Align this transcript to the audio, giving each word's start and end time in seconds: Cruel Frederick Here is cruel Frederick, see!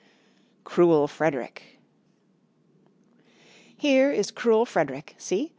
Cruel 0.63 1.07
Frederick 1.07 1.77
Here 3.77 4.11
is 4.11 4.31
cruel 4.31 4.65
Frederick, 4.65 5.13
see! 5.19 5.49